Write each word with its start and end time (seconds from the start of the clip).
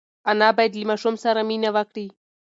انا 0.31 0.47
باید 0.57 0.73
له 0.79 0.85
ماشوم 0.89 1.15
سره 1.23 1.39
مینه 1.49 1.69
وکړي. 1.75 2.05